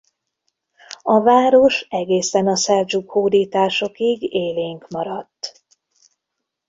[1.01, 5.63] A város egészen a szeldzsuk hódításokig élénk maradt.